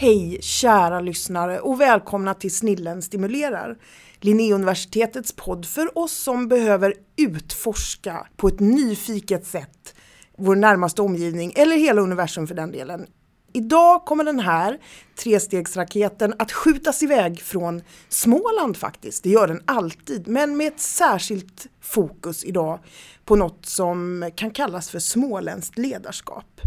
[0.00, 3.78] Hej kära lyssnare och välkomna till Snillen stimulerar.
[4.20, 9.94] Linnéuniversitetets podd för oss som behöver utforska på ett nyfiket sätt
[10.38, 13.06] vår närmaste omgivning eller hela universum för den delen.
[13.52, 14.78] Idag kommer den här
[15.16, 19.22] trestegsraketen att skjutas iväg från Småland faktiskt.
[19.22, 22.78] Det gör den alltid, men med ett särskilt fokus idag
[23.24, 26.60] på något som kan kallas för småländskt ledarskap.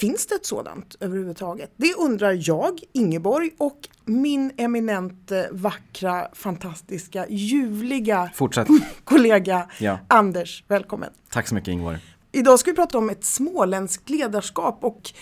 [0.00, 1.70] Finns det ett sådant överhuvudtaget?
[1.76, 8.68] Det undrar jag, Ingeborg och min eminent vackra, fantastiska, ljuvliga Fortsätt.
[9.04, 9.98] kollega Ja.
[10.08, 10.64] Anders.
[10.68, 11.10] Välkommen!
[11.30, 11.98] Tack så mycket Ingvar.
[12.32, 15.12] Idag ska vi prata om ett småländskt ledarskap och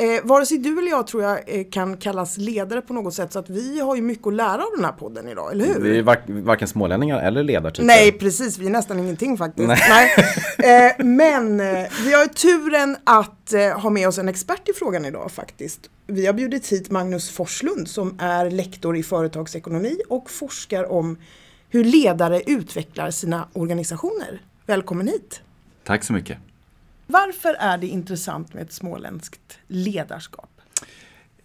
[0.00, 3.32] eh, vare sig du eller jag tror jag eh, kan kallas ledare på något sätt
[3.32, 5.80] så att vi har ju mycket att lära av den här podden idag, eller hur?
[5.80, 7.86] Vi är var, varken smålänningar eller ledartyper.
[7.86, 8.58] Nej, precis.
[8.58, 9.68] Vi är nästan ingenting faktiskt.
[9.68, 9.78] Nej.
[9.88, 10.10] Nej.
[10.60, 14.72] Eh, men eh, vi har ju turen att eh, ha med oss en expert i
[14.72, 15.80] frågan idag faktiskt.
[16.06, 21.18] Vi har bjudit hit Magnus Forslund som är lektor i företagsekonomi och forskar om
[21.68, 24.42] hur ledare utvecklar sina organisationer.
[24.66, 25.40] Välkommen hit!
[25.84, 26.38] Tack så mycket.
[27.12, 30.50] Varför är det intressant med ett småländskt ledarskap?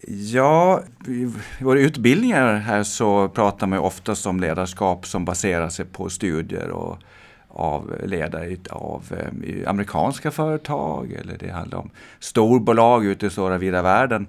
[0.08, 5.86] Ja, i våra utbildningar här så pratar man ju oftast om ledarskap som baserar sig
[5.86, 6.98] på studier och
[7.48, 13.82] av ledare av eh, amerikanska företag eller det handlar om storbolag ute i stora vida
[13.82, 14.28] världen.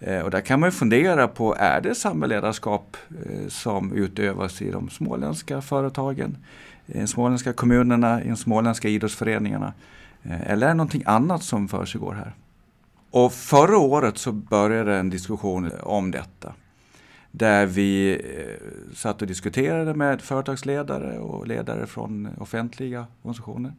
[0.00, 4.62] Eh, och där kan man ju fundera på, är det samma ledarskap eh, som utövas
[4.62, 6.36] i de småländska företagen,
[6.86, 9.72] i de småländska kommunerna, i de småländska idrottsföreningarna?
[10.24, 12.34] Eh, eller är det någonting annat som försiggår här?
[13.10, 16.52] Och förra året så började en diskussion om detta.
[17.30, 23.72] Där vi eh, satt och diskuterade med företagsledare och ledare från offentliga organisationer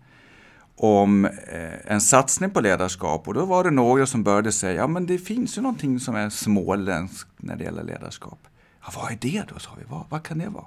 [0.75, 3.27] om eh, en satsning på ledarskap.
[3.27, 6.15] Och då var det några som började säga, ja men det finns ju någonting som
[6.15, 8.39] är småländskt när det gäller ledarskap.
[8.81, 9.83] Ja, vad är det då, sa vi.
[9.89, 10.65] Vad, vad kan det vara?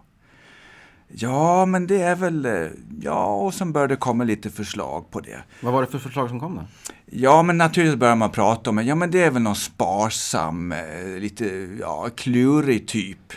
[1.08, 2.66] Ja, men det är väl, eh,
[3.00, 5.42] ja, och sen började det komma lite förslag på det.
[5.60, 6.62] Vad var det för förslag som kom då?
[7.06, 11.18] Ja, men naturligtvis börjar man prata om, ja men det är väl någon sparsam, eh,
[11.18, 13.32] lite, ja, klurig typ.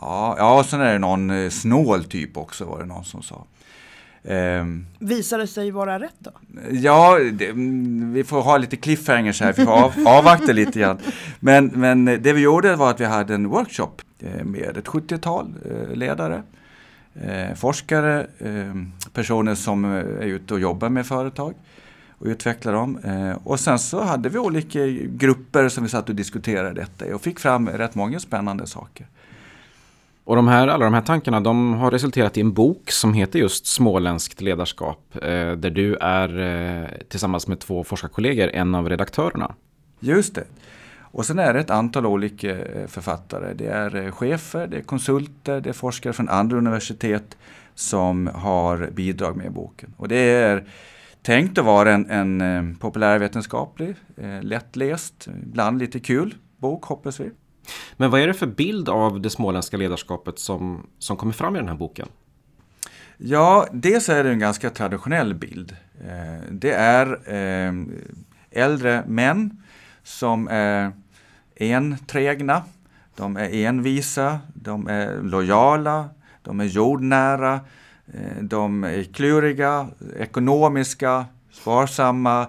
[0.00, 3.22] Ja, ja, och sen är det någon eh, snål typ också, var det någon som
[3.22, 3.44] sa.
[4.24, 6.30] Ehm, Visar det sig vara rätt då?
[6.70, 10.98] Ja, det, mm, vi får ha lite cliffhangers här, vi får av, avvakta lite grann.
[11.40, 13.90] Men, men det vi gjorde var att vi hade en workshop
[14.44, 16.42] med ett 70-tal eh, ledare,
[17.22, 18.74] eh, forskare, eh,
[19.12, 21.54] personer som eh, är ute och jobbar med företag
[22.18, 22.98] och utvecklar dem.
[23.04, 27.12] Eh, Och sen så hade vi olika grupper som vi satt och diskuterade detta i
[27.12, 29.06] och fick fram rätt många spännande saker.
[30.26, 33.38] Och de här, alla de här tankarna de har resulterat i en bok som heter
[33.38, 35.14] just Småländskt ledarskap.
[35.14, 39.54] Eh, där du är eh, tillsammans med två forskarkollegor en av redaktörerna.
[40.00, 40.44] Just det.
[41.14, 43.54] Och sen är det ett antal olika eh, författare.
[43.54, 47.36] Det är eh, chefer, det är konsulter, det är forskare från andra universitet
[47.74, 49.94] som har bidrag med boken.
[49.96, 50.68] Och det är
[51.22, 53.96] tänkt att vara en, en eh, populärvetenskaplig,
[54.40, 57.30] lättläst, ibland lite kul bok hoppas vi.
[57.96, 61.58] Men vad är det för bild av det småländska ledarskapet som, som kommer fram i
[61.58, 62.08] den här boken?
[63.16, 65.76] Ja, dels är det en ganska traditionell bild.
[66.50, 67.18] Det är
[68.50, 69.62] äldre män
[70.02, 70.92] som är
[71.56, 72.62] enträgna,
[73.16, 76.08] de är envisa, de är lojala,
[76.42, 77.60] de är jordnära,
[78.06, 79.88] eh, de är kluriga,
[80.18, 82.46] ekonomiska, sparsamma.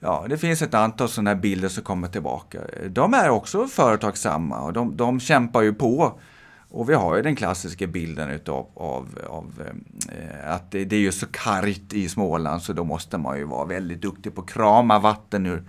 [0.00, 2.60] Ja, det finns ett antal sådana här bilder som kommer tillbaka.
[2.88, 6.20] De är också företagsamma och de, de kämpar ju på.
[6.68, 9.62] Och vi har ju den klassiska bilden utav, av, av
[10.08, 13.44] eh, att det, det är ju så kargt i Småland så då måste man ju
[13.44, 15.64] vara väldigt duktig på att krama vatten ur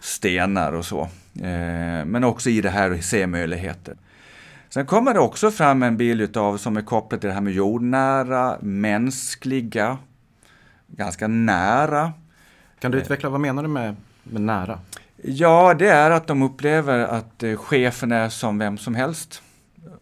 [0.00, 1.08] stenar och så.
[1.34, 3.96] Eh, men också i det här att se möjligheter.
[4.68, 7.52] Sen kommer det också fram en bild utav som är kopplad till det här med
[7.52, 9.98] jordnära, mänskliga,
[10.86, 12.12] ganska nära.
[12.78, 14.78] Kan du utveckla, vad menar du med, med nära?
[15.22, 19.42] Ja, det är att de upplever att eh, chefen är som vem som helst.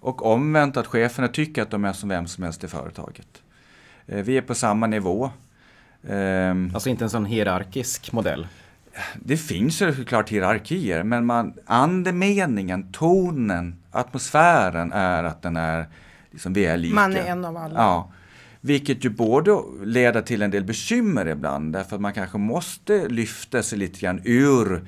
[0.00, 3.42] Och omvänt att cheferna tycker att de är som vem som helst i företaget.
[4.06, 5.30] Eh, Vi är på samma nivå.
[6.08, 8.46] Ehm, Alltså inte en sån hierarkisk modell.
[9.14, 15.86] Det finns ju såklart hierarkier, men man, andemeningen, tonen, atmosfären är att den är,
[16.30, 16.94] liksom vi är lika.
[16.94, 17.74] Man är en av alla.
[17.74, 18.12] Ja.
[18.60, 23.62] Vilket ju både leder till en del bekymmer ibland, därför att man kanske måste lyfta
[23.62, 24.86] sig lite grann ur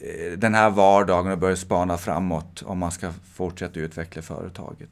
[0.00, 4.90] eh, den här vardagen och börja spana framåt om man ska fortsätta utveckla företaget.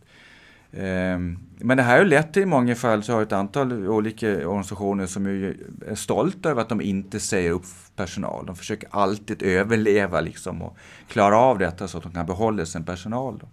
[0.72, 4.26] Ehm, men det här har lett till i många fall så har ett antal olika
[4.28, 7.64] organisationer som är stolta över att de inte säger upp
[7.96, 8.46] personal.
[8.46, 10.76] De försöker alltid överleva liksom och
[11.08, 13.38] klara av detta så att de kan behålla sin personal.
[13.38, 13.48] Då.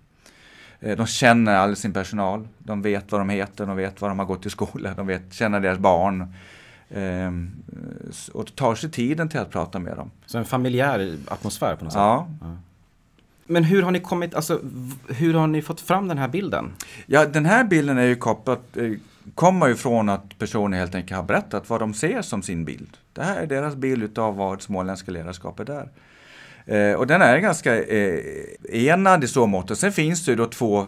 [0.87, 2.47] Eh, de känner all sin personal.
[2.57, 5.33] De vet vad de heter, de vet var de har gått i skola, de vet,
[5.33, 6.33] känner deras barn.
[6.89, 7.51] Ehm,
[8.33, 10.11] och tar sig tiden till att prata med dem.
[10.25, 11.99] Så en familjär atmosfär på något sätt?
[11.99, 12.27] Ja.
[12.41, 12.57] ja.
[13.47, 14.61] Men hur har ni kommit, alltså
[15.07, 16.73] hur har ni fått fram den här bilden?
[17.05, 18.91] Ja, den här bilden är ju kopplad, eh,
[19.35, 22.97] kommer ju från att personer helt enkelt har berättat vad de ser som sin bild.
[23.13, 25.89] Det här är deras bild av vad småländska ledarskapet är.
[26.65, 28.19] Eh, och den är ganska eh,
[28.71, 29.71] enad i så mått.
[29.71, 30.85] Och sen finns det ju då två eh,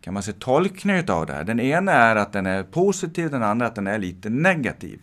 [0.00, 1.44] kan man säga, tolkningar av det här.
[1.44, 5.00] Den ena är att den är positiv, den andra att den är lite negativ.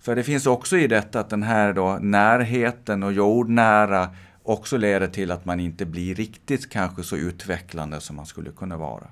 [0.00, 4.08] För det finns också i detta att den här då närheten och jordnära
[4.42, 8.76] också leder till att man inte blir riktigt kanske så utvecklande som man skulle kunna
[8.76, 9.06] vara.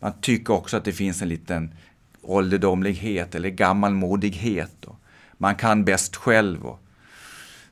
[0.00, 1.74] Man tycker också att det finns en liten
[2.22, 4.86] ålderdomlighet eller gammalmodighet.
[5.38, 6.66] Man kan bäst själv.
[6.66, 6.80] Och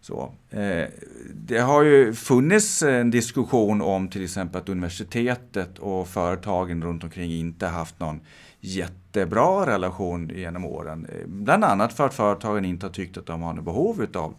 [0.00, 0.32] så.
[0.50, 0.88] Eh,
[1.34, 7.32] det har ju funnits en diskussion om till exempel att universitetet och företagen runt omkring
[7.32, 8.20] inte haft någon
[8.61, 11.06] jättebra relation genom åren.
[11.12, 14.35] Eh, bland annat för att företagen inte har tyckt att de har något behov utav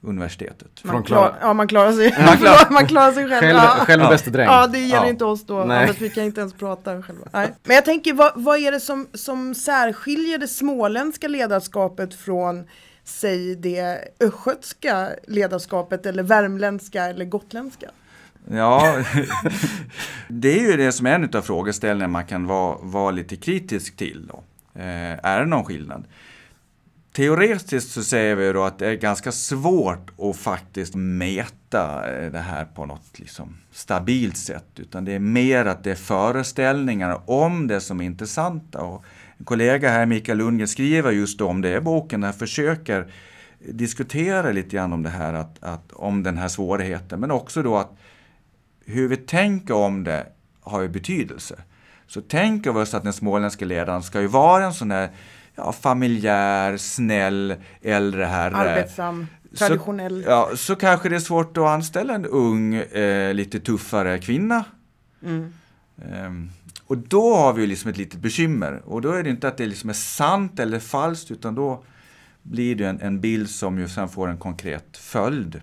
[0.00, 0.84] universitetet.
[0.84, 3.40] Man, klar, ja, man klarar sig, man klarar, man klarar sig själv.
[3.40, 3.84] Själv, ja.
[3.84, 4.46] själv bäste dräng.
[4.46, 5.08] Ja, det gäller ja.
[5.08, 5.64] inte oss då.
[5.64, 5.94] Nej.
[5.98, 7.26] vi kan inte ens prata själva.
[7.32, 7.54] Nej.
[7.64, 12.66] Men jag tänker, vad, vad är det som, som särskiljer det småländska ledarskapet från
[13.04, 17.90] säg det östgötska ledarskapet eller värmländska eller gotländska?
[18.50, 19.04] Ja,
[20.28, 23.96] det är ju det som är en av frågeställningarna man kan vara, vara lite kritisk
[23.96, 24.26] till.
[24.26, 24.42] Då.
[24.80, 26.04] Eh, är det någon skillnad?
[27.12, 32.38] Teoretiskt så säger vi då att det är ganska svårt att faktiskt mäta eh, det
[32.38, 34.66] här på något liksom stabilt sätt.
[34.76, 38.80] Utan det är mer att det är föreställningar om det som är intressanta.
[38.80, 39.04] Och
[39.38, 42.22] en kollega här, Mikael Lundgren, skriver just om det i boken.
[42.22, 43.12] Han försöker
[43.58, 47.20] diskutera lite grann om det här, att, att, om den här svårigheten.
[47.20, 47.96] Men också då att
[48.84, 50.26] hur vi tänker om det
[50.60, 51.62] har ju betydelse.
[52.06, 55.10] Så tänker vi oss att den småländska ledaren ska ju vara en sån där
[55.64, 58.56] ja, familjär, snäll, äldre herre.
[58.56, 59.26] Arbetsam,
[59.58, 60.24] traditionell.
[60.24, 64.64] Så, ja, så kanske det är svårt att anställa en ung, eh, lite tuffare kvinna.
[65.22, 65.52] Mm.
[66.26, 66.50] Um,
[66.86, 68.82] och då har vi liksom ett litet bekymmer.
[68.84, 71.84] Och då är det inte att det liksom är sant eller falskt, utan då
[72.42, 75.60] blir det en, en bild som ju sen får en konkret följd.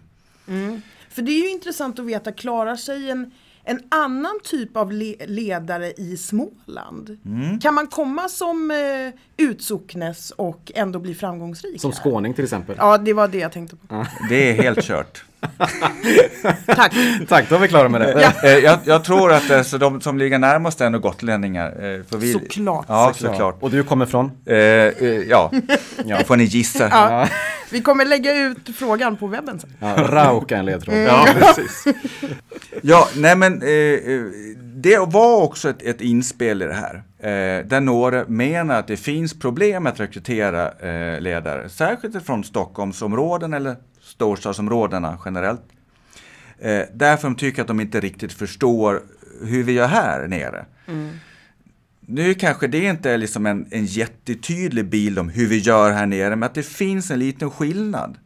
[0.47, 0.81] Mm.
[1.09, 3.31] För det är ju intressant att veta, klarar sig en
[3.67, 7.17] en annan typ av le ledare i Småland.
[7.25, 7.59] Mm.
[7.59, 11.81] Kan man komma som eh, utsocknes och ändå bli framgångsrik?
[11.81, 11.99] Som här?
[11.99, 12.75] skåning till exempel?
[12.79, 14.05] Ja, det var det jag tänkte på.
[14.29, 15.25] Det är helt kört.
[16.65, 16.93] Tack.
[17.27, 18.21] Tack, då är vi klara med det.
[18.21, 18.49] Ja.
[18.49, 21.67] Eh, jag, jag, tror att alltså, de som ligger närmast är ändå gotlänningar.
[21.67, 22.85] Eh, för vi, såklart.
[22.89, 23.33] Ja, såklart.
[23.33, 23.57] såklart.
[23.59, 24.31] Och du kommer från?
[24.45, 25.51] Eh, eh, ja,
[26.05, 26.19] ja.
[26.23, 26.89] får ni gissa.
[26.91, 27.27] Ja.
[27.71, 29.69] Vi kommer lägga ut frågan på webben sen.
[29.79, 30.95] Ja, Rauka en ledtråd.
[30.95, 31.07] Mm.
[31.07, 31.83] Ja, precis.
[32.81, 33.99] Ja, nej men eh,
[34.61, 37.03] det var också ett, ett inspel i det här.
[37.19, 42.43] Eh, där några menar att det finns problem med att rekrytera eh, ledare, särskilt från
[42.43, 43.75] Stockholmsområden eller
[44.07, 45.61] storstadsområdena generellt.
[46.59, 49.01] Eh, därför de tycker att de inte riktigt förstår
[49.41, 50.65] hur vi gör här nere.
[50.87, 51.11] Mm.
[51.99, 56.05] Nu kanske det inte är liksom en, en jättetydlig bild om hur vi gör här
[56.05, 58.17] nere, men att det finns en liten skillnad.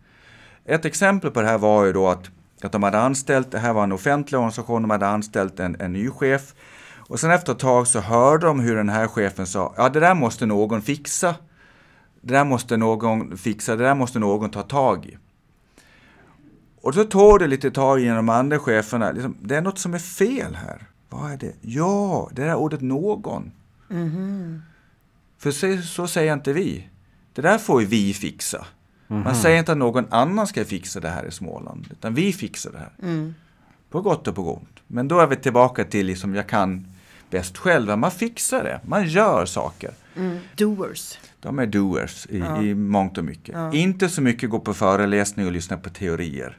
[0.65, 3.73] Ett exempel på det här var ju då att, att de hade anställt, det här
[3.73, 6.53] var en offentlig organisation, de hade anställt en, en ny chef.
[6.97, 9.99] Och sen efter ett tag så hörde de hur den här chefen sa, ja det
[9.99, 11.35] där måste någon fixa.
[12.21, 15.17] Det där måste någon fixa, det där måste någon ta tag i.
[16.81, 19.93] Och så tog det lite tag i de andra cheferna, liksom, det är något som
[19.93, 20.87] är fel här.
[21.09, 21.53] Vad är det?
[21.61, 23.51] Ja, det där ordet någon.
[23.89, 24.61] Mm.
[25.37, 26.87] För så, så, säger inte vi.
[27.33, 28.65] Det där får vi fixa.
[29.07, 29.23] Mm.
[29.23, 32.71] Man säger inte att någon annan ska fixa det här i Småland, utan vi fixar
[32.71, 32.91] det här.
[33.03, 33.33] Mm.
[33.89, 34.79] På gott och på ont.
[34.87, 36.87] Men då är vi tillbaka till liksom jag kan
[37.29, 37.97] bäst själv.
[37.97, 39.91] Man fixar det, man gör saker.
[40.15, 40.37] Mm.
[40.55, 41.17] Doers.
[41.39, 42.61] De är doers i, ja.
[42.61, 43.55] i mångt och mycket.
[43.55, 43.73] Ja.
[43.73, 46.57] Inte så mycket gå på föreläsning och lyssna på teorier.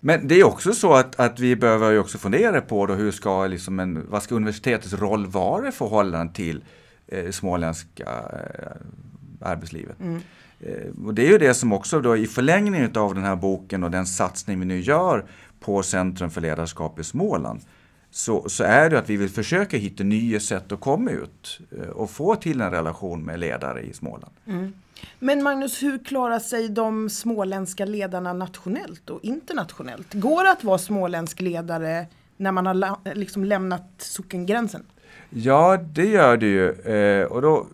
[0.00, 3.46] Men det är också så att, att vi behöver också fundera på då hur ska
[3.46, 6.64] liksom en, vad ska universitetets roll vara i förhållande till
[7.06, 8.76] eh, småländska eh,
[9.40, 10.00] arbetslivet.
[10.00, 10.20] Mm.
[10.60, 13.84] Eh, och det är ju det som också då i förlängningen av den här boken
[13.84, 15.24] och den satsning vi nu gör
[15.60, 17.60] på Centrum för ledarskap i Småland
[18.10, 21.88] så, så är det att vi vill försöka hitta nya sätt att komma ut eh,
[21.88, 24.32] och få till en relation med ledare i Småland.
[24.46, 24.72] Mm.
[25.18, 30.14] Men Magnus, hur klarar sig de småländska ledarna nationellt och internationellt?
[30.14, 34.82] Går det att vara småländsk ledare när man har liksom lämnat sockengränsen?
[35.30, 36.70] Ja, det gör det ju.
[36.70, 37.66] Eh, och då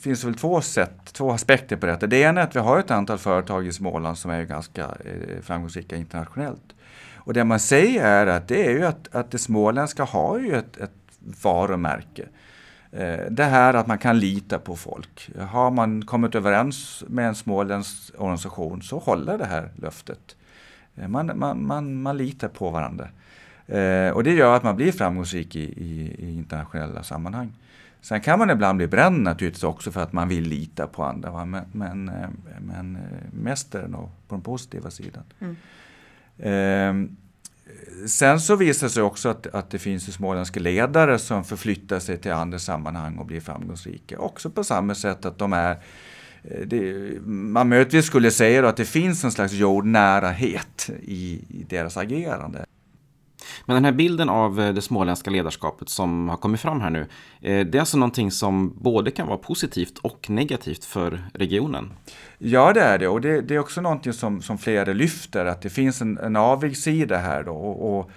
[0.00, 2.06] finns det väl två sätt, två aspekter på detta.
[2.06, 5.40] Det ena är att vi har ett antal företag i Småland som är ganska eh,
[5.42, 6.74] framgångsrika internationellt.
[7.28, 10.56] Och det man säger är att det är ju att, att det småländska har ju
[10.56, 10.90] ett, ett
[11.42, 12.28] varumärke.
[12.92, 15.30] Eh, det här att man kan lita på folk.
[15.38, 20.36] Har man kommit överens med en småländsk organisation så håller det här löftet.
[20.96, 23.08] Eh, man, man, man, man litar på varandra.
[23.66, 27.52] Eh, och det gör att man blir framgångsrik i, i, i, internationella sammanhang.
[28.00, 31.44] Sen kan man ibland bli bränd naturligtvis också för att man vill lita på andra.
[31.44, 32.04] Men, men,
[32.60, 32.98] men
[33.32, 35.22] mest är det nog på den positiva sidan.
[35.40, 35.56] Mm.
[36.42, 37.16] Ehm,
[38.06, 42.18] sen så visar det sig också att, att det finns småländska ledare som förflyttar sig
[42.18, 44.18] till andra sammanhang och blir framgångsrika.
[44.18, 45.70] Också på samma sätt att de är
[46.42, 51.96] eh, det, man möjligtvis skulle säga att det finns en slags jordnärahet i, i deras
[51.96, 52.66] agerande.
[53.64, 57.00] Men den här bilden av eh, det småländska ledarskapet som har kommit fram här nu,
[57.40, 61.92] eh, det är alltså någonting som både kan vara positivt och negativt för regionen?
[62.38, 65.62] Ja, det är det och det, det är också någonting som, som flera lyfter, att
[65.62, 67.52] det finns en, en avigsida här då.
[67.52, 68.10] Och, och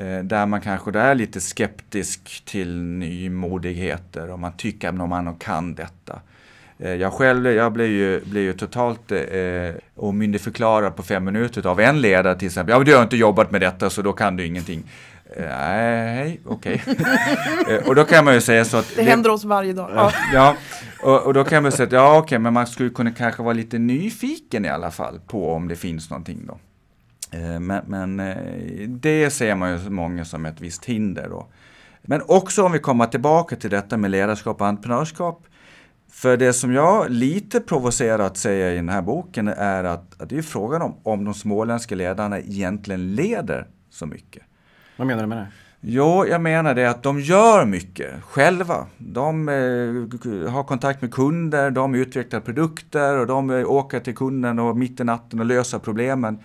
[0.00, 5.74] eh, där man kanske är lite skeptisk till nymodigheter och man tycker att man kan
[5.74, 6.20] detta.
[6.84, 9.20] Eh, jag själv jag blev, ju, blev ju totalt eh,
[9.96, 12.72] omyndigförklarad på fem minuter av en ledare till exempel.
[12.72, 14.82] Ja, du har inte jobbat med detta så då kan du ingenting.
[15.36, 16.82] Eh, nej, okej.
[16.86, 16.94] Okay.
[17.68, 18.88] Eh, och då kan man ju säga så att...
[18.96, 19.90] Det, det händer oss varje dag.
[19.94, 20.56] Ja, ja
[21.02, 23.42] och, och, då kan man säga att ja, okej, okay, men man skulle kunna kanske
[23.42, 26.58] vara lite nyfiken i alla fall på om det finns någonting då.
[27.60, 28.22] Men, men
[28.88, 31.46] det ser man ju många som ett visst hinder då.
[32.02, 35.46] Men också om vi kommer tillbaka till detta med ledarskap och entreprenörskap
[36.14, 40.38] för det som jag lite provocerat säger i den här boken är att, att det
[40.38, 44.42] är frågan om om de småländska ledarna egentligen leder så mycket.
[44.96, 45.46] Vad menar du med det?
[45.80, 48.86] Jo, jag menar det att de gör mycket själva.
[48.98, 54.58] De eh, har kontakt med kunder, de utvecklar produkter och de eh, åker till kunden
[54.58, 56.38] och mitt i natten och löser problemen.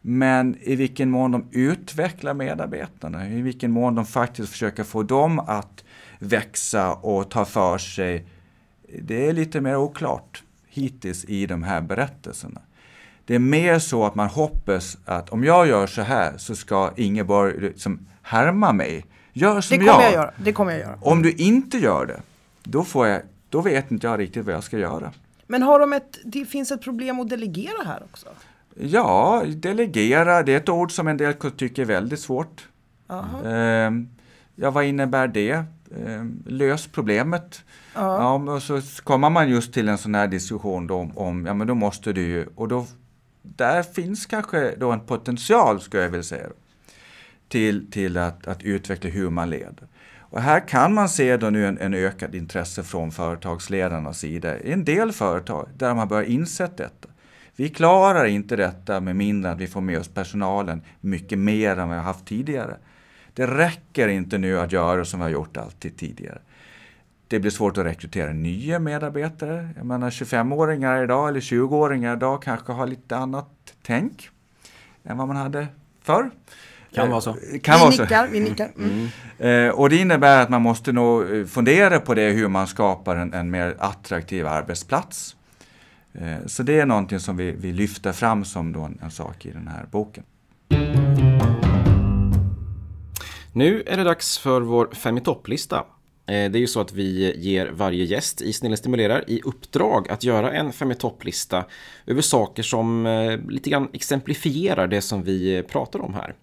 [0.00, 5.38] Men i vilken mån de utvecklar medarbetarna, i vilken mån de faktiskt försöker få dem
[5.38, 5.84] att
[6.18, 8.26] växa och ta för sig
[9.00, 12.60] det är lite mer oklart hittills i de här berättelserna.
[13.24, 16.92] Det är mer så att man hoppas att om jag gör så här så ska
[16.96, 19.04] Ingeborg liksom härma mig.
[19.32, 20.04] Gör som det kommer jag.
[20.04, 20.30] jag göra.
[20.36, 20.98] Det kommer jag göra.
[21.00, 22.20] Om du inte gör det,
[22.62, 25.12] då, får jag, då vet inte jag riktigt vad jag ska göra.
[25.46, 28.26] Men har de ett, det finns ett problem att delegera här också?
[28.74, 32.68] Ja, delegera, det är ett ord som en del tycker är väldigt svårt.
[33.44, 33.52] Uh,
[34.54, 35.64] ja, vad innebär det?
[35.98, 37.64] Uh, lös problemet.
[37.94, 38.00] Ja.
[38.46, 38.54] ja.
[38.54, 41.66] och så kommer man just till en sån här diskussion då om, om, ja men
[41.66, 42.86] då måste du ju, och då,
[43.42, 46.46] där finns kanske då en potential, skulle jag vilja säga,
[47.48, 49.88] till, till att, att utveckla hur man leder.
[50.32, 54.58] Och här kan man se då nu en, en ökad intresse från företagsledarnas sida.
[54.58, 57.08] I en del företag där man börjar insett detta.
[57.56, 61.88] Vi klarar inte detta med mindre att vi får med oss personalen mycket mer än
[61.88, 62.76] vi har haft tidigare.
[63.34, 66.38] Det räcker inte nu att göra som vi har gjort alltid tidigare.
[67.28, 69.68] Det blir svårt att rekrytera nya medarbetare.
[69.76, 73.48] Jag menar 25-åringar idag eller 20-åringar idag kanske har lite annat
[73.82, 74.30] tänk
[75.04, 75.66] än vad man hade
[76.02, 76.30] förr.
[76.94, 77.30] Kan vara så.
[77.30, 78.32] Eh, kan vi, vara nickar, så.
[78.32, 78.70] vi nickar.
[78.78, 79.08] Mm.
[79.38, 79.74] Mm.
[79.74, 83.34] och det innebär att man måste nog eh, fundera på det hur man skapar en,
[83.34, 85.36] en mer attraktiv arbetsplats.
[86.46, 89.68] så det är någonting som vi, vi lyfter fram som en, en sak i den
[89.68, 90.24] här boken.
[93.54, 95.76] Nu är det dags för vår Fem i topplista.
[96.26, 100.10] Eh, det är ju så att vi ger varje gäst i Snillen stimulerar i uppdrag
[100.10, 101.64] att göra en fem i topplista
[102.06, 106.34] över saker som eh, lite grann exemplifierar det som vi eh, pratar om här.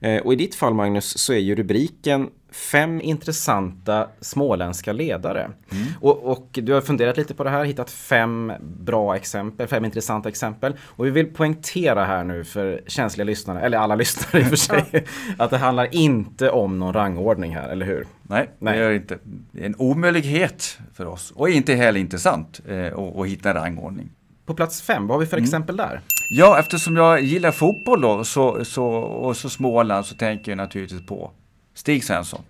[0.00, 5.40] Eh, och i ditt fall Magnus så är ju rubriken Fem intressanta småländska ledare.
[5.42, 5.86] Mm.
[6.00, 10.28] Och, och, du har funderat lite på det här, hittat fem bra exempel, fem intressanta
[10.28, 10.76] exempel.
[10.82, 14.56] Och vi vill poängtera här nu för känsliga lyssnare, eller alla lyssnare i och för
[14.56, 15.06] sig,
[15.38, 18.06] att det handlar inte om någon rangordning här, eller hur?
[18.22, 18.78] Nej, Nej.
[18.78, 19.18] det är inte.
[19.52, 23.56] Det är en omöjlighet för oss och inte heller intressant eh, att, att hitta en
[23.56, 24.10] rangordning.
[24.46, 25.44] På plats fem, vad har vi för mm.
[25.44, 26.00] exempel där?
[26.30, 31.06] Ja, eftersom jag gillar fotboll då, så, så, och så Småland så tänker jag naturligtvis
[31.06, 31.30] på
[31.74, 32.42] Stig Svensson.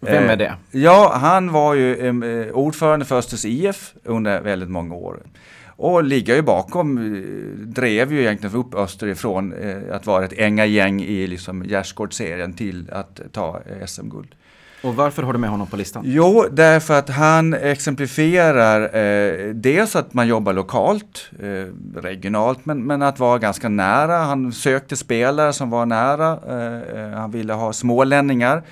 [0.00, 0.46] Vem är det?
[0.46, 5.22] Eh, ja, han var ju eh, ordförande för Östers IF under väldigt många år.
[5.66, 11.02] Och ligger ju bakom, eh, drev ju egentligen upp Österifrån eh, att vara ett änga-gäng
[11.02, 14.34] i liksom Gärdsgårdsserien till att ta eh, SM-guld.
[14.82, 16.02] Och varför har du med honom på listan?
[16.06, 23.02] Jo, därför att han exemplifierar eh, dels att man jobbar lokalt, eh, regionalt, men, men
[23.02, 24.16] att vara ganska nära.
[24.18, 26.30] Han sökte spelare som var nära.
[26.32, 28.62] Eh, han ville ha smålänningar.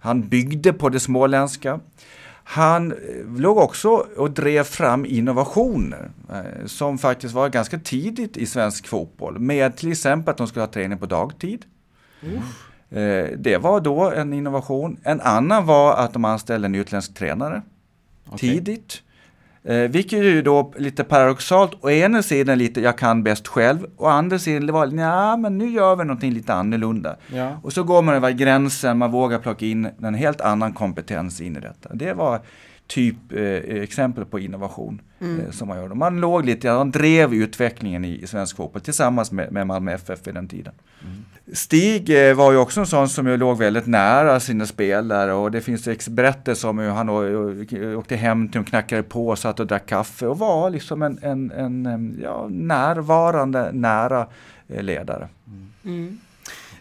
[0.00, 1.80] Han byggde på det småländska.
[2.48, 8.46] Han eh, låg också och drev fram innovationer eh, som faktiskt var ganska tidigt i
[8.46, 9.38] svensk fotboll.
[9.38, 11.64] Med till exempel att de skulle ha träning på dagtid.
[12.22, 12.42] Eh,
[13.36, 14.96] det var då en innovation.
[15.02, 17.62] En annan var att de anställde en utländsk tränare
[18.26, 18.50] okay.
[18.50, 19.02] tidigt.
[19.66, 24.06] Eh, vilket ju då lite paradoxalt, å ena sidan lite jag kan bäst själv, och
[24.06, 27.16] å andra sidan det var ja men nu gör vi någonting lite annorlunda.
[27.34, 27.60] Ja.
[27.62, 31.56] Och så går man över gränsen, man vågar plocka in en helt annan kompetens in
[31.56, 31.94] i detta.
[31.94, 32.40] Det var
[32.86, 33.42] typ eh,
[33.82, 35.40] exempel på innovation mm.
[35.40, 35.88] eh, som man gör.
[35.88, 40.28] Man låg lite, man drev utvecklingen i, i svensk fotboll tillsammans med, med Malmö FF
[40.28, 40.74] i den tiden.
[41.02, 41.24] Mm.
[41.52, 45.50] Stig eh, var ju också en sån som ju låg väldigt nära sina spelare och
[45.50, 47.08] det finns berättelser om hur han
[47.96, 51.18] åkte hem till dem, knackade på, och satt och drack kaffe och var liksom en,
[51.22, 54.26] en, en ja, närvarande, nära
[54.68, 55.28] eh, ledare.
[55.84, 56.18] Mm.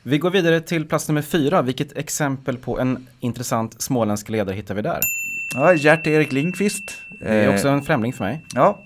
[0.04, 1.62] Vi går vidare till plats nummer fyra.
[1.62, 5.00] Vilket exempel på en intressant småländsk ledare hittar vi där?
[5.56, 7.02] Ja, Gert-Erik Lindqvist.
[7.20, 8.46] Det är också en främling för mig.
[8.54, 8.80] Ja,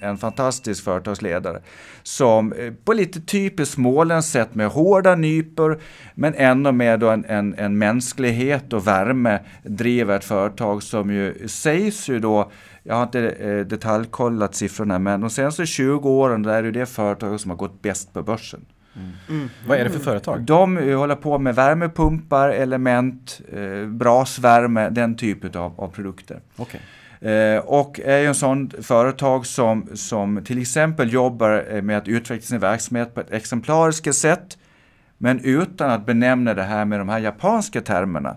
[0.00, 1.60] en fantastisk företagsledare
[2.02, 5.80] som eh, på lite typiskt småländskt sätt med hårda nypor
[6.14, 12.08] men ändå med en, en, en mänsklighet och värme driver ett företag som ju sägs
[12.08, 12.50] ju då
[12.82, 16.86] jag har inte eh, detaljkollat siffrorna men de senaste 20 åren där är det det
[16.86, 18.66] företag som har gått bäst på börsen.
[19.28, 19.50] Mm.
[19.66, 20.40] Vad är det för företag?
[20.40, 26.40] De håller på med värmepumpar, element, eh, brasvärme, den typen av, av produkter.
[26.56, 26.80] Okay.
[27.20, 32.08] Eh, och är ju en sån företag som, som till exempel jobbar eh, med att
[32.08, 34.58] utveckla sin verksamhet på ett exemplariskt sätt
[35.18, 38.36] men utan att benämna det här med de här japanska termerna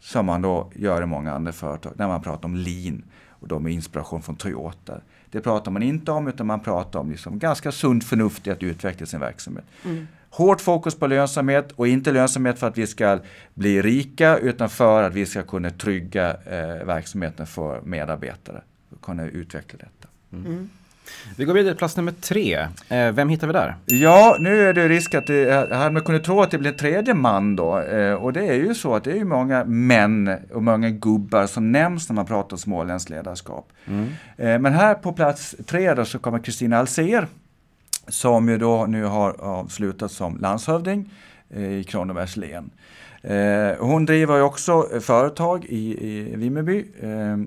[0.00, 3.58] som man då gör i många andra företag när man pratar om lean och då
[3.58, 5.00] med inspiration från Toyota.
[5.30, 8.62] Det pratar man inte om utan man pratar om liksom ganska sunt förnuft i att
[8.62, 9.64] utveckla sin verksamhet.
[9.84, 10.06] Mm.
[10.30, 13.18] Hårt fokus på lönsamhet och inte lönsamhet för att vi ska
[13.54, 19.26] bli rika utan för att vi ska kunna trygga eh, verksamheten för medarbetare och kunna
[19.26, 20.08] utveckla detta.
[20.32, 20.46] Mm.
[20.46, 20.70] Mm.
[21.36, 22.68] Vi går vidare till plats nummer tre.
[22.88, 23.76] Eh, vem hittar vi där?
[23.86, 25.28] Ja, nu är det risk att
[25.92, 27.78] man kunnat tro att det blir en tredje man då.
[27.80, 31.46] Eh, och det är ju så att det är ju många män och många gubbar
[31.46, 33.72] som nämns när man pratar om småländskt ledarskap.
[33.86, 34.08] Mm.
[34.36, 37.26] Eh, men här på plats tre då så kommer Kristina Alser
[38.08, 41.10] som ju då nu har avslutat som landshövding
[41.54, 42.70] i Kronobergs län.
[43.22, 46.86] Eh, hon driver ju också företag i, i Vimmerby.
[47.02, 47.38] Eh, eh,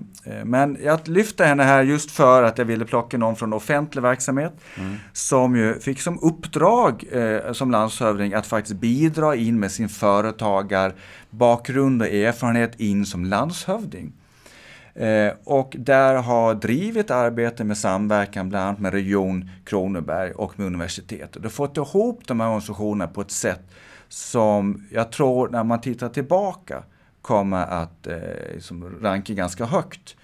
[0.44, 4.52] men jag lyfter henne här just för att jag ville plocka någon från offentlig verksamhet
[4.76, 4.96] mm.
[5.12, 7.04] som ju fick som uppdrag
[7.52, 14.12] som landshövding att faktiskt bidra in med sin företagarbakgrund och erfarenhet in som landshövding.
[14.94, 20.66] Eh, och där har drivit arbete med samverkan bland annat med Region Kronoberg och med
[20.66, 21.44] universitetet.
[21.44, 23.62] Och fått ihop de här organisationerna på ett sätt
[24.14, 26.82] som jag tror när man tittar tillbaka
[27.22, 28.16] kommer att eh,
[28.54, 30.16] liksom ranka ganska högt.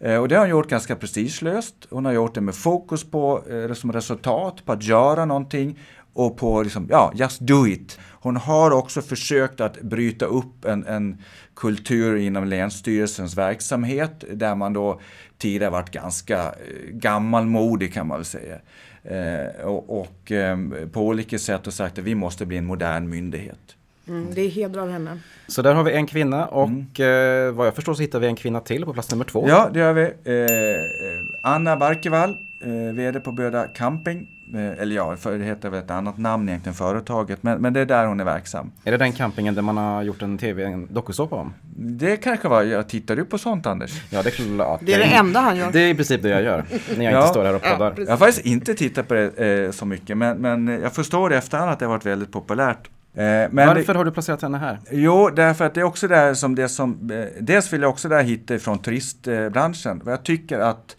[0.00, 1.74] Eh, och det har hon gjort ganska prestigelöst.
[1.90, 5.78] Hon har gjort det med fokus på eh, som resultat, på att göra någonting
[6.12, 7.98] och på liksom, ja, just do it.
[8.10, 11.22] Hon har också försökt att bryta upp en, en
[11.56, 15.00] kultur inom Länsstyrelsens verksamhet där man då
[15.38, 16.52] tidigare varit ganska eh,
[16.90, 18.58] gammalmodig kan man väl säga.
[19.04, 20.58] Eh, och, och eh,
[20.92, 23.76] på olika sätt har sagt att vi måste bli en modern myndighet.
[24.08, 25.18] Mm, det hedrar henne.
[25.48, 27.48] Så där har vi en kvinna och mm.
[27.48, 29.48] eh, vad jag förstår så hittar vi en kvinna till på plats nummer två.
[29.48, 30.02] Ja, det gör vi.
[30.02, 34.28] Eh, Anna Barkevall, eh, VD på Böda Camping.
[34.54, 37.42] Eh, eller ja, för det heter väl ett annat namn egentligen, företaget.
[37.42, 38.72] Men, men det är där hon är verksam.
[38.84, 41.54] Är det den campingen där man har gjort en tv, en dokusåpa om?
[41.76, 44.02] Det kanske var, jag tittar du på sånt Anders?
[44.10, 44.80] Ja, det är klart.
[44.82, 45.72] Det är det enda han gör.
[45.72, 46.64] Det är i princip det jag gör,
[46.96, 47.18] när jag ja.
[47.18, 47.94] inte står här och poddar.
[47.96, 51.32] Ja, jag har faktiskt inte tittat på det eh, så mycket, men, men jag förstår
[51.32, 52.88] i efterhand att det har varit väldigt populärt.
[53.14, 54.78] Eh, men Varför har du placerat henne här?
[54.90, 58.08] Jo, därför att det är också där som det som, eh, dels vill jag också
[58.08, 60.02] där hitta ifrån turistbranschen.
[60.06, 60.96] Jag tycker att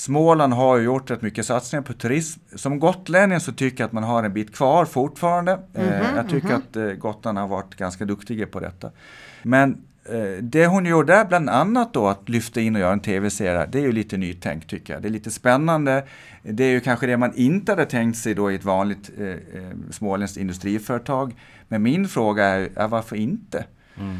[0.00, 2.40] Småland har ju gjort rätt mycket satsningar på turism.
[2.54, 5.52] Som gotlänning så tycker jag att man har en bit kvar fortfarande.
[5.52, 6.92] Mm -hmm, jag tycker mm -hmm.
[6.92, 8.90] att Gotland har varit ganska duktiga på detta.
[9.42, 9.82] Men
[10.40, 13.78] det hon gjorde där, bland annat då att lyfta in och göra en tv-serie, det
[13.78, 15.02] är ju lite nytänkt tycker jag.
[15.02, 16.04] Det är lite spännande.
[16.42, 19.34] Det är ju kanske det man inte hade tänkt sig då i ett vanligt eh,
[19.90, 21.34] småländskt industriföretag.
[21.68, 23.64] Men min fråga är, är varför inte?
[23.98, 24.16] Mm.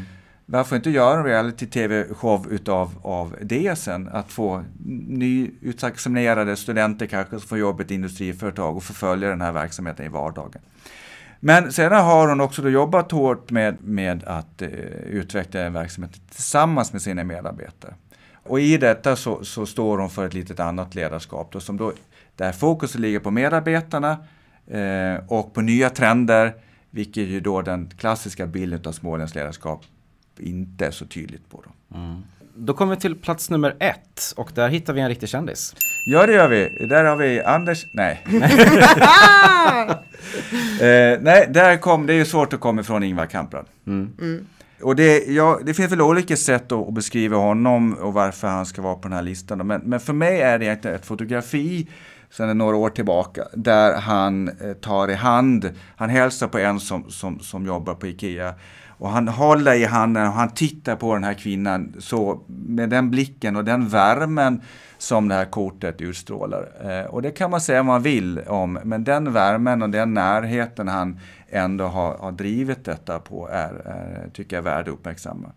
[0.51, 4.09] Varför inte göra en reality-tv-show utav av det sen?
[4.11, 4.63] Att få
[5.07, 10.09] nyutexaminerade studenter kanske som får jobb i ett industriföretag och förfölja den här verksamheten i
[10.09, 10.61] vardagen.
[11.39, 14.69] Men sedan har hon också jobbat hårt med, med att eh,
[15.09, 17.93] utveckla verksamheten tillsammans med sina medarbetare.
[18.43, 21.93] Och i detta så, så står hon för ett litet annat ledarskap då, som då,
[22.35, 24.17] där fokus ligger på medarbetarna
[24.67, 26.53] eh, och på nya trender,
[26.89, 29.85] vilket ju då den klassiska bilden av småländskt ledarskap
[30.39, 31.63] inte är så tydligt på.
[31.65, 31.97] Då.
[32.55, 35.75] Då kommer vi till plats nummer ett och där hittar vi en riktig kändis.
[36.05, 36.87] Ja, det gör vi.
[36.89, 37.85] Där har vi Anders.
[37.93, 38.23] Nej.
[40.81, 43.65] eh, nej, där kom, det är ju svårt att komma ifrån Ingvar Kamprad.
[44.81, 48.65] Och det, ja, det finns väl olika sätt att, att beskriva honom och varför han
[48.65, 49.67] ska vara på den här listan.
[49.67, 51.87] Men, men för mig är det egentligen ett fotografi
[52.29, 57.11] sedan några år tillbaka där han eh, tar i hand, han hälsar på en som,
[57.11, 58.53] som, som jobbar på IKEA
[59.01, 63.11] och han håller i handen och han tittar på den här kvinnan så med den
[63.11, 64.61] blicken och den värmen
[64.97, 66.67] som det här kortet utstrålar.
[66.83, 70.13] Eh, och det kan man säga vad man vill om, men den värmen och den
[70.13, 74.93] närheten han ändå har, har drivit detta på är, är, tycker jag, är värd att
[74.93, 75.51] uppmärksamma.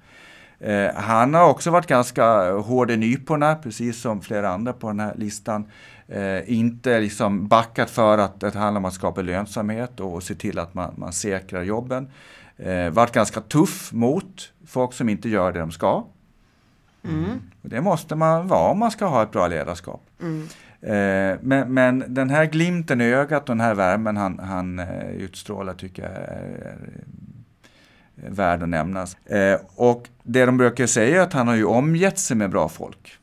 [0.61, 5.01] Eh, han har också varit ganska hård i nyporna, precis som flera andra på den
[5.01, 5.65] här listan.
[6.09, 10.59] Eh, inte liksom backat för att det handlar om att skapa lönsamhet och se till
[10.59, 12.09] att man, man säkrar jobben.
[12.57, 16.05] Eh, varit ganska tuff mot folk som inte gör det de ska.
[17.62, 20.11] Och det måste man vara om man ska ha ett bra ledarskap.
[20.81, 25.11] Eh, men, men den här glimten i ögat och den här värmen han, han eh,
[25.11, 26.79] utstrålar tycker jag är,
[28.27, 29.17] är värd att nämnas.
[29.25, 32.69] Eh, och det de brukar säga är att han har ju omgett sig med bra
[32.69, 33.19] folk.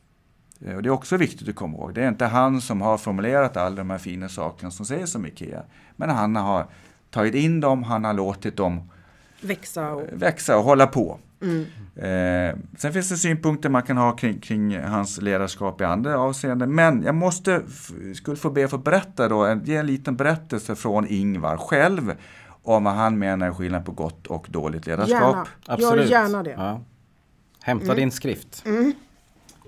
[0.66, 1.94] Eh, och det är också viktigt att komma ihåg.
[1.94, 5.26] Det är inte han som har formulerat alla de här fina sakerna som sägs om
[5.26, 5.62] IKEA.
[5.96, 6.66] Men han har
[7.10, 8.90] tagit in dem, han har låtit dem
[9.42, 10.02] Växa och...
[10.12, 11.18] växa och hålla på.
[11.96, 16.74] Eh, sen finns det synpunkter man kan ha kring, kring hans ledarskap i andra avseenden.
[16.74, 17.62] Men jag måste,
[18.14, 22.12] skulle få be att få berätta då, en, ge en liten berättelse från Ingvar själv
[22.62, 25.48] om vad han menar är skillnad på gott och dåligt ledarskap.
[25.68, 25.82] Gärna.
[25.82, 26.50] Gör gärna det.
[26.50, 26.80] Ja.
[27.62, 28.64] Hämta din skrift.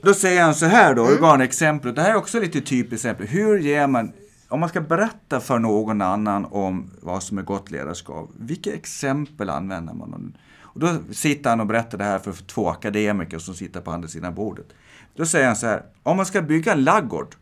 [0.02, 1.40] Då säger han så här då, mm.
[1.40, 1.94] exempel.
[1.94, 3.26] Det här är också lite typiskt exempel.
[3.26, 4.12] Hur ger man,
[4.54, 9.50] om man ska berätta för någon annan om vad som är gott ledarskap, vilka exempel
[9.50, 10.36] använder man?
[10.60, 14.08] Och då sitter han och berättar det här för två akademiker som sitter på andra
[14.08, 14.66] sidan bordet.
[15.16, 17.34] Då säger han så här, om man ska bygga en laggård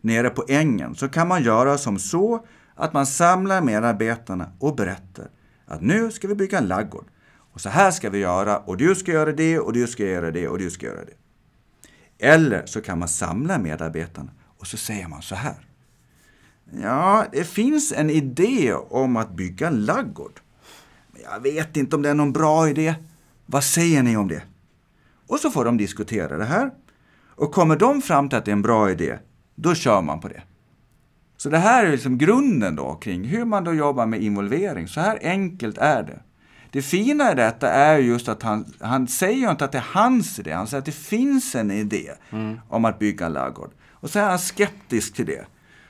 [0.00, 5.30] nere på ängen så kan man göra som så att man samlar medarbetarna och berättar
[5.66, 7.06] att nu ska vi bygga en laggård.
[7.52, 10.30] Och så här ska vi göra och du ska göra det och du ska göra
[10.30, 11.16] det och du ska göra det.
[12.26, 15.65] Eller så kan man samla medarbetarna och så säger man så här.
[16.72, 20.40] Ja, det finns en idé om att bygga en laggård.
[21.12, 22.94] Men jag vet inte om det är någon bra idé.
[23.46, 24.42] Vad säger ni om det?
[25.26, 26.70] Och så får de diskutera det här.
[27.36, 29.18] Och kommer de fram till att det är en bra idé,
[29.54, 30.42] då kör man på det.
[31.36, 34.88] Så det här är liksom grunden då kring hur man då jobbar med involvering.
[34.88, 36.20] Så här enkelt är det.
[36.70, 39.86] Det fina i detta är just att han, han säger ju inte att det är
[39.92, 42.12] hans idé, han säger att det finns en idé
[42.68, 43.70] om att bygga en ladugård.
[43.92, 45.46] Och så är han skeptisk till det.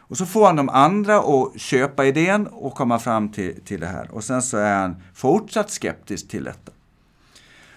[0.08, 3.86] Och så får han de andra att köpa idén och komma fram till, till det
[3.86, 4.10] här.
[4.10, 6.72] Och sen så är han fortsatt skeptisk till detta.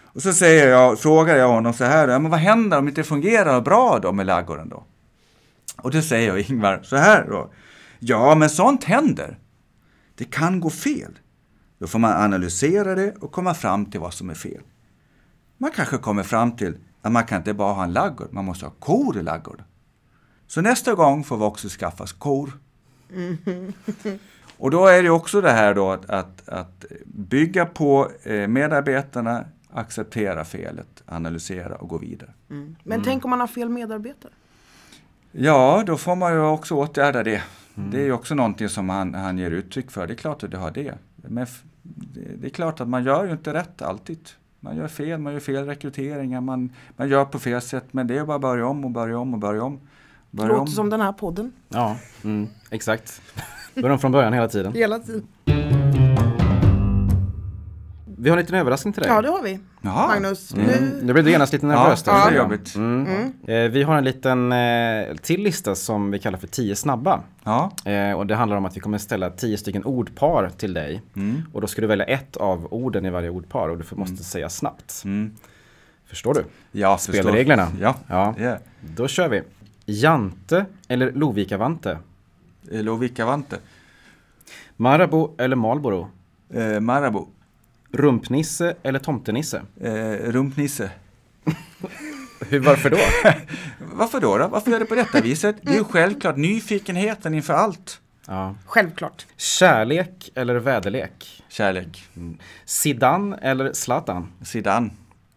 [0.03, 2.89] Och så säger jag, frågar jag honom så här, ja, men vad händer om det
[2.89, 4.83] inte fungerar bra då med ladugården då?
[5.77, 7.51] Och då säger jag Ingvar så här då.
[7.99, 9.39] Ja, men sånt händer.
[10.15, 11.19] Det kan gå fel.
[11.79, 14.61] Då får man analysera det och komma fram till vad som är fel.
[15.57, 18.65] Man kanske kommer fram till att man kan inte bara ha en laggård, man måste
[18.65, 19.65] ha kor i ladugården.
[20.49, 22.51] Så nästa gång får vi också skaffa kor.
[24.57, 29.45] Och då är det också det här då att, att, att bygga på eh, medarbetarna,
[29.71, 32.33] acceptera felet, analysera och gå vidare.
[32.83, 34.31] Men tänk om man har fel medarbetare?
[35.31, 37.43] Ja, då får man ju också åtgärda det.
[37.75, 40.07] Det är ju också någonting som han, han ger uttryck för.
[40.07, 40.93] Det är klart att det har det.
[41.15, 41.47] Men
[42.37, 44.29] det är klart att man gör ju inte rätt alltid.
[44.59, 47.85] Man gör fel, man gör fel rekryteringar, man, man gör på fel sätt.
[47.91, 49.79] Men det är bara att börja om och börja om och börja om.
[50.31, 50.67] Börja Låter om.
[50.67, 51.51] som den här podden.
[51.69, 53.21] Ja, mm, exakt.
[53.75, 54.73] Börjar om från början hela tiden.
[54.73, 55.27] Hela tiden.
[58.21, 59.11] Vi har en liten överraskning till dig.
[59.11, 59.59] Ja, det har vi.
[59.81, 60.07] Jaha.
[60.07, 60.65] Magnus, Mm.
[60.65, 60.99] nu...
[61.03, 62.03] Nu blir du genast lite Ja, nervös.
[62.03, 62.75] där, det är jobbigt.
[62.75, 63.33] Mm.
[63.47, 67.21] Eh, Vi har en liten eh, till lista som vi kallar för 10 snabba.
[67.43, 71.01] Ja, Eh, och det handlar om att vi kommer ställa 10 stycken ordpar till dig.
[71.15, 71.41] Mm.
[71.53, 74.23] Och då ska du välja ett av orden i varje ordpar och du får- måste
[74.23, 75.01] säga snabbt.
[75.05, 75.31] Mm.
[76.05, 76.43] Förstår du?
[76.71, 77.13] ja förstår.
[77.13, 77.67] Spelreglerna.
[77.81, 78.57] Ja, Ja, ja.
[78.95, 79.41] då kör vi.
[79.91, 81.97] Jante eller Lovikavante?
[82.71, 83.57] Eh, Lovikavante.
[84.77, 86.09] Marabou eller Marlboro?
[86.53, 87.27] Eh, Marabou.
[87.91, 89.61] Rumpnisse eller Tomtenisse?
[89.81, 89.91] Eh,
[90.31, 90.91] rumpnisse.
[92.49, 92.97] Hur, varför då?
[93.93, 94.47] Varför då, då?
[94.47, 95.55] Varför gör det på detta viset?
[95.61, 98.01] Det är ju självklart nyfikenheten inför allt.
[98.27, 98.55] Ja.
[98.65, 99.25] Självklart.
[99.37, 101.43] Kärlek eller väderlek?
[101.49, 102.03] Kärlek.
[102.65, 104.31] Zidane eller Zlatan?
[104.41, 104.89] Zidane.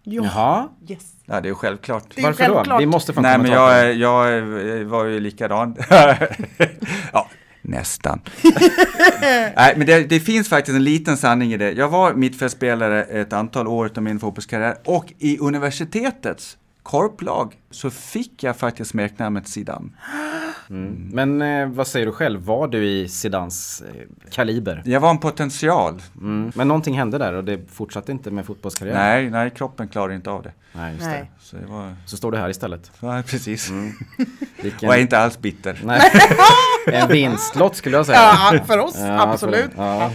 [0.03, 0.23] Ja.
[0.25, 1.13] Jaha, Yes.
[1.27, 2.05] Ja, det är ju självklart.
[2.15, 2.55] Det är varför då?
[2.55, 2.81] självklart.
[2.81, 5.77] Vi måste få en Nej, men jag, jag, jag var ju likadan.
[7.13, 7.29] ja,
[7.65, 8.21] Nästan.
[9.57, 11.73] Nej, men det, det, finns faktiskt en liten sanning i det.
[11.73, 18.43] Jag var mittfältspelare ett antal år av min fotbollskarriär och i universitetets korplag så fick
[18.43, 19.89] jag faktiskt smeknamnet Zidane.
[20.71, 21.11] Mm.
[21.13, 24.83] Men eh, vad säger du själv, var du i Zidans eh, kaliber?
[24.85, 26.03] Jag var en potential.
[26.21, 26.53] Mm.
[26.55, 29.01] Men någonting hände där och det fortsatte inte med fotbollskarriären?
[29.01, 30.53] Nej, nej kroppen klarade inte av det.
[30.73, 31.21] Nej, just nej.
[31.21, 31.45] det.
[31.45, 31.95] Så, det var...
[32.07, 32.91] så står du här istället?
[33.01, 33.71] Ja, precis.
[33.71, 33.93] Mm.
[34.63, 34.89] Vilken...
[34.89, 35.81] Och är inte alls bitter.
[35.85, 36.01] Nej.
[36.87, 38.19] en vinstlott skulle jag säga.
[38.19, 39.73] Ja, för oss, ja, absolut.
[39.75, 40.11] För, ja.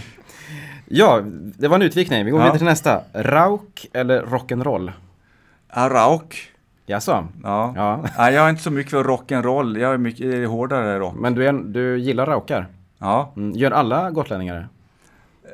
[0.86, 1.22] ja.
[1.58, 2.24] det var en utvikning.
[2.24, 2.44] Vi går ja.
[2.44, 3.02] vidare till nästa.
[3.12, 4.92] Rauk eller rock'n'roll?
[5.74, 6.52] Ja, rauk.
[6.88, 7.28] Jaså?
[7.42, 7.72] Ja.
[7.76, 8.04] ja.
[8.18, 9.78] Nej, jag är inte så mycket för rock'n'roll.
[9.78, 11.14] Jag är mycket hårdare rock.
[11.16, 12.66] Men du, är, du gillar raukar?
[12.98, 13.32] Ja.
[13.36, 13.56] Mm.
[13.56, 14.68] Gör alla gotlänningar det?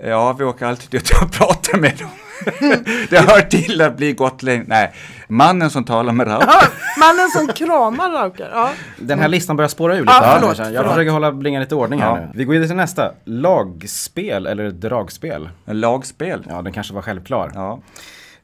[0.09, 2.09] Ja, vi åker alltid dit och pratar med dem.
[3.11, 4.65] det hör till att bli gotlänning.
[4.69, 4.93] Nej,
[5.29, 6.69] mannen som talar med raukar.
[6.99, 8.51] mannen som kramar raukar.
[8.53, 8.71] Ja.
[8.99, 10.13] Den här listan börjar spåra ur lite.
[10.13, 10.93] Ja, förlåt, jag förlåt.
[10.93, 12.15] försöker hålla bringa lite ordning ja.
[12.15, 12.31] här nu.
[12.35, 13.13] Vi går vidare till nästa.
[13.25, 15.49] Lagspel eller dragspel?
[15.65, 16.47] Lagspel.
[16.49, 17.51] Ja, den kanske var självklar.
[17.55, 17.81] Ja.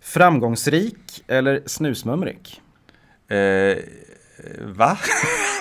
[0.01, 2.61] Framgångsrik eller snusmumrik?
[3.31, 3.79] Eh,
[4.61, 4.99] va?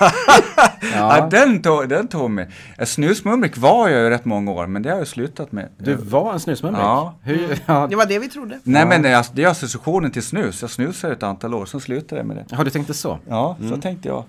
[0.00, 0.12] ja.
[0.94, 1.28] ja.
[1.30, 2.48] den, tog, den tog mig.
[2.84, 5.68] Snusmumrik var jag ju rätt många år, men det har jag slutat med.
[5.78, 6.82] Du var en snusmumrik?
[6.82, 7.14] Ja.
[7.22, 7.86] Hur, ja.
[7.90, 8.60] Det var det vi trodde.
[8.62, 10.62] Nej, men det är, det är associationen till snus.
[10.62, 12.56] Jag snusade ett antal år, så slutade jag med det.
[12.56, 13.18] Har du tänkt det så?
[13.28, 13.80] Ja, så mm.
[13.80, 14.24] tänkte jag.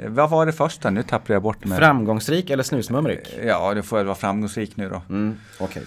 [0.00, 0.90] Eh, vad var det första?
[0.90, 1.78] Nu tappade jag bort mig.
[1.78, 3.38] Framgångsrik eller snusmumrik?
[3.44, 5.02] Ja, det får väl vara framgångsrik nu då.
[5.08, 5.82] Mm, Okay.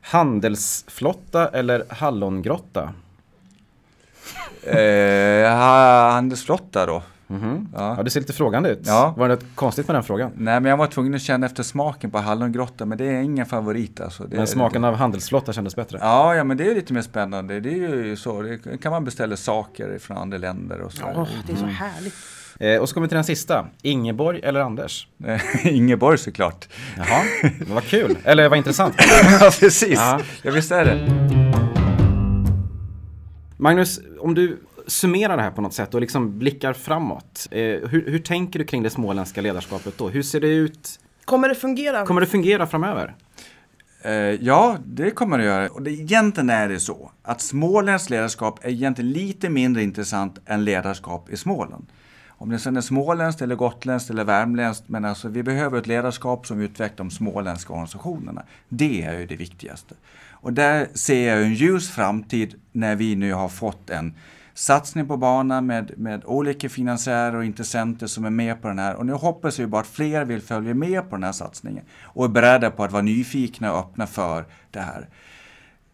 [0.00, 2.92] Handelsflotta eller hallongrotta?
[4.62, 7.02] Eh, handelsflotta då.
[7.30, 7.66] Mm -hmm.
[7.74, 7.94] ja.
[7.96, 8.80] ja, det ser lite frågande ut.
[8.82, 9.14] Ja.
[9.16, 10.30] Var det något konstigt med den frågan?
[10.36, 13.46] Nej, men jag var tvungen att känna efter smaken på hallongrotta, men det är ingen
[13.46, 14.24] favorit alltså.
[14.24, 15.98] Det men smaken av handelsflotta kändes bättre?
[16.00, 17.60] Ja, ja, men det är lite mer spännande.
[17.60, 21.04] Det är ju så, det kan man beställa saker från andra länder och så.
[21.04, 21.74] Oh, det är så mm.
[21.74, 22.14] härligt.
[22.60, 23.66] Eh, och så kommer vi till den sista.
[23.82, 25.08] Ingeborg eller Anders?
[25.64, 26.68] Ingeborg såklart.
[26.96, 27.22] Jaha,
[27.66, 28.18] vad kul.
[28.24, 28.94] Eller vad intressant.
[29.40, 30.00] ja, precis.
[30.42, 31.27] Ja, visst är det.
[33.60, 37.48] Magnus, om du summerar det här på något sätt och liksom blickar framåt.
[37.50, 40.08] Eh, hur, hur, tänker du kring det småländska ledarskapet då?
[40.08, 41.00] Hur ser det ut?
[41.24, 42.06] Kommer det fungera?
[42.06, 43.14] Kommer det fungera framöver?
[44.02, 45.68] Eh, ja, det kommer det göra.
[45.68, 50.64] Och det, egentligen är det så att småländskt ledarskap är egentligen lite mindre intressant än
[50.64, 51.86] ledarskap i Småland.
[52.28, 56.46] Om det sen är småländskt eller gotländskt eller värmländskt, men alltså vi behöver ett ledarskap
[56.46, 58.42] som utvecklar de småländska organisationerna.
[58.68, 59.94] Det är ju det viktigaste.
[60.40, 64.14] Och där ser jag en ljus framtid när vi nu har fått en
[64.54, 68.94] satsning på banan med, med olika finansiärer och intressenter som är med på den här.
[68.94, 72.24] Och nu hoppas vi bara att fler vill följa med på den här satsningen och
[72.24, 75.08] är beredda på att vara nyfikna och öppna för det här.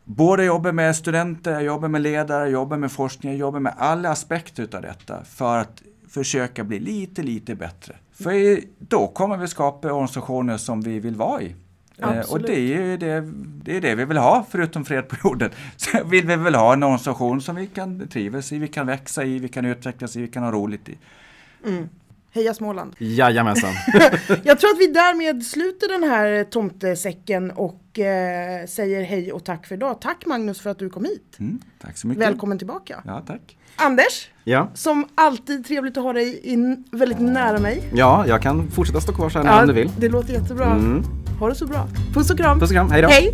[0.05, 4.83] Både jobba med studenter, jobba med ledare, jobba med forskning, jobba med alla aspekter av
[4.83, 7.97] detta för att försöka bli lite, lite bättre.
[8.13, 11.55] För då kommer vi skapa organisationer som vi vill vara i.
[11.99, 13.21] Eh, och det är, det,
[13.63, 15.51] det är det vi vill ha, förutom fred på jorden.
[15.77, 19.25] Så vill vi väl ha en organisation som vi kan trivas i, vi kan växa
[19.25, 20.99] i, vi kan utvecklas i, vi kan ha roligt i.
[21.67, 21.89] Mm.
[22.35, 22.95] Heja Småland!
[22.99, 23.73] Jajamensan!
[24.43, 29.67] Jag tror att vi därmed sluter den här tomtesäcken och eh, säger hej och tack
[29.67, 30.01] för idag.
[30.01, 31.37] Tack Magnus för att du kom hit!
[31.39, 32.23] Mm, tack så mycket!
[32.23, 33.03] Välkommen tillbaka!
[33.07, 33.57] Ja, tack!
[33.77, 34.31] Anders!
[34.45, 34.71] Ja.
[34.75, 37.83] Som alltid trevligt att ha dig in, väldigt nära mig.
[37.95, 39.91] Ja, jag kan fortsätta stå kvar så här ja, om du vill.
[39.99, 40.67] Det låter jättebra.
[40.67, 41.24] Mm.
[41.41, 41.89] Ha det så bra.
[42.15, 42.61] Puss och kram.
[42.61, 42.91] Puss och kram.
[42.91, 43.09] Hej då.
[43.09, 43.33] Hej.